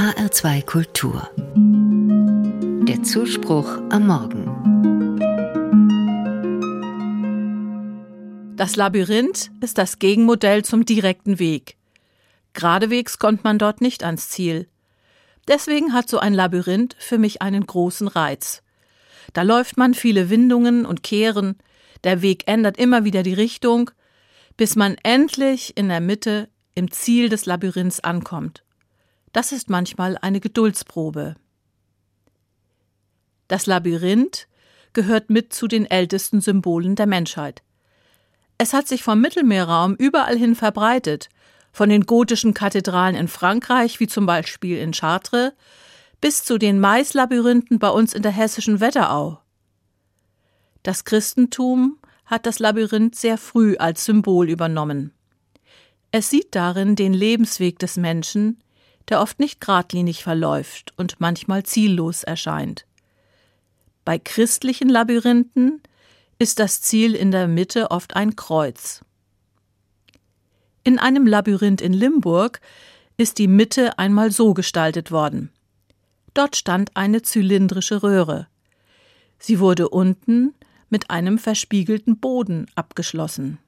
[0.00, 1.28] HR2 Kultur.
[2.88, 4.46] Der Zuspruch am Morgen.
[8.56, 11.76] Das Labyrinth ist das Gegenmodell zum direkten Weg.
[12.54, 14.70] Geradewegs kommt man dort nicht ans Ziel.
[15.48, 18.62] Deswegen hat so ein Labyrinth für mich einen großen Reiz.
[19.34, 21.58] Da läuft man viele Windungen und Kehren,
[22.04, 23.90] der Weg ändert immer wieder die Richtung,
[24.56, 28.64] bis man endlich in der Mitte im Ziel des Labyrinths ankommt.
[29.32, 31.36] Das ist manchmal eine Geduldsprobe.
[33.48, 34.48] Das Labyrinth
[34.92, 37.62] gehört mit zu den ältesten Symbolen der Menschheit.
[38.58, 41.28] Es hat sich vom Mittelmeerraum überall hin verbreitet,
[41.72, 45.52] von den gotischen Kathedralen in Frankreich, wie zum Beispiel in Chartres,
[46.20, 49.38] bis zu den Maislabyrinthen bei uns in der hessischen Wetterau.
[50.82, 55.12] Das Christentum hat das Labyrinth sehr früh als Symbol übernommen.
[56.10, 58.62] Es sieht darin den Lebensweg des Menschen,
[59.08, 62.86] der oft nicht geradlinig verläuft und manchmal ziellos erscheint.
[64.04, 65.82] Bei christlichen Labyrinthen
[66.38, 69.04] ist das Ziel in der Mitte oft ein Kreuz.
[70.84, 72.60] In einem Labyrinth in Limburg
[73.16, 75.50] ist die Mitte einmal so gestaltet worden.
[76.32, 78.46] Dort stand eine zylindrische Röhre.
[79.38, 80.54] Sie wurde unten
[80.88, 83.58] mit einem verspiegelten Boden abgeschlossen.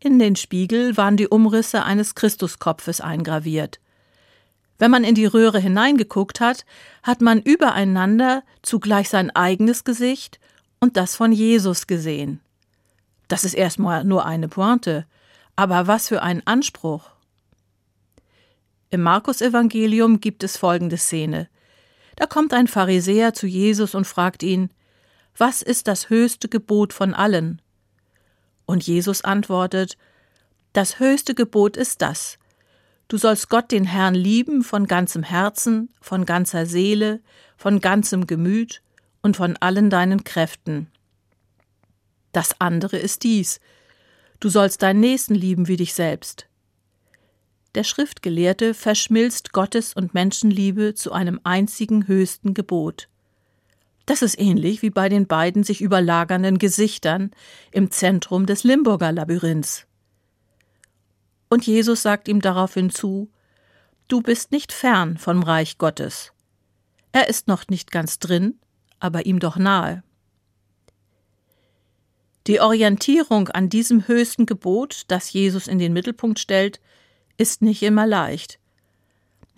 [0.00, 3.80] In den Spiegel waren die Umrisse eines Christuskopfes eingraviert.
[4.82, 6.66] Wenn man in die Röhre hineingeguckt hat,
[7.04, 10.40] hat man übereinander zugleich sein eigenes Gesicht
[10.80, 12.40] und das von Jesus gesehen.
[13.28, 15.06] Das ist erstmal nur eine Pointe,
[15.54, 17.10] aber was für ein Anspruch.
[18.90, 21.48] Im Markus-Evangelium gibt es folgende Szene.
[22.16, 24.68] Da kommt ein Pharisäer zu Jesus und fragt ihn:
[25.38, 27.62] Was ist das höchste Gebot von allen?
[28.66, 29.96] Und Jesus antwortet:
[30.72, 32.36] Das höchste Gebot ist das:
[33.12, 37.20] Du sollst Gott den Herrn lieben von ganzem Herzen, von ganzer Seele,
[37.58, 38.80] von ganzem Gemüt
[39.20, 40.90] und von allen deinen Kräften.
[42.32, 43.60] Das andere ist dies:
[44.40, 46.46] Du sollst deinen Nächsten lieben wie dich selbst.
[47.74, 53.10] Der Schriftgelehrte verschmilzt Gottes und Menschenliebe zu einem einzigen höchsten Gebot.
[54.06, 57.32] Das ist ähnlich wie bei den beiden sich überlagernden Gesichtern
[57.72, 59.86] im Zentrum des Limburger Labyrinths.
[61.52, 63.30] Und Jesus sagt ihm daraufhin zu,
[64.08, 66.32] Du bist nicht fern vom Reich Gottes.
[67.12, 68.58] Er ist noch nicht ganz drin,
[69.00, 70.02] aber ihm doch nahe.
[72.46, 76.80] Die Orientierung an diesem höchsten Gebot, das Jesus in den Mittelpunkt stellt,
[77.36, 78.58] ist nicht immer leicht.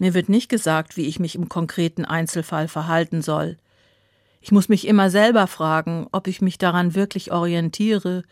[0.00, 3.56] Mir wird nicht gesagt, wie ich mich im konkreten Einzelfall verhalten soll.
[4.40, 8.24] Ich muss mich immer selber fragen, ob ich mich daran wirklich orientiere,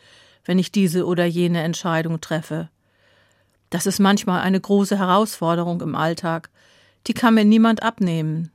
[0.44, 2.68] wenn ich diese oder jene Entscheidung treffe.
[3.72, 6.50] Das ist manchmal eine große Herausforderung im Alltag,
[7.06, 8.52] die kann mir niemand abnehmen.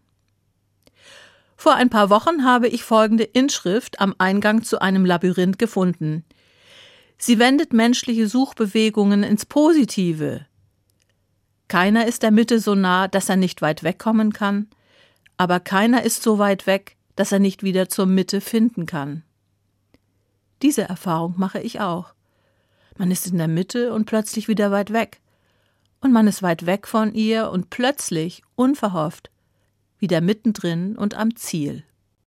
[1.56, 6.24] Vor ein paar Wochen habe ich folgende Inschrift am Eingang zu einem Labyrinth gefunden.
[7.18, 10.46] Sie wendet menschliche Suchbewegungen ins Positive.
[11.68, 14.68] Keiner ist der Mitte so nah, dass er nicht weit wegkommen kann,
[15.36, 19.24] aber keiner ist so weit weg, dass er nicht wieder zur Mitte finden kann.
[20.62, 22.14] Diese Erfahrung mache ich auch.
[22.98, 25.22] Man ist in der Mitte und plötzlich wieder weit weg.
[26.02, 29.32] Und man ist weit weg von ihr und plötzlich, unverhofft,
[30.00, 31.84] wieder mittendrin und am Ziel.